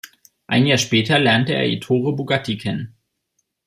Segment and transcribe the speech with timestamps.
[0.47, 2.95] Ein Jahr später lernte er Ettore Bugatti kennen.